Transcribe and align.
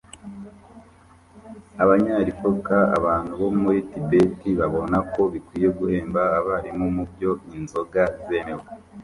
Abanya 1.83 2.13
Lepcha 2.27 2.79
abantu 2.97 3.31
bo 3.41 3.49
muri 3.61 3.79
Tibet 3.91 4.39
babona 4.59 4.97
ko 5.13 5.21
bikwiye 5.33 5.67
guhemba 5.77 6.21
abarimu 6.39 6.85
mubyo 6.95 7.31
inzoga 7.57 8.03
zemewe 8.25 8.65